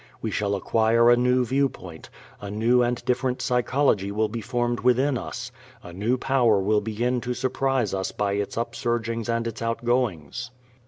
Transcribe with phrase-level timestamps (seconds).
[0.19, 2.09] We shall acquire a new viewpoint;
[2.41, 5.51] a new and different psychology will be formed within us;
[5.83, 10.49] a new power will begin to surprise us by its upsurgings and its outgoings.